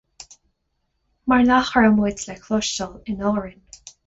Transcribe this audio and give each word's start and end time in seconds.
Mar 1.31 1.43
nach 1.49 1.69
raibh 1.75 1.99
muid 2.01 2.25
le 2.27 2.35
cloisteáil 2.43 2.99
in 3.13 3.23
Árainn. 3.33 3.63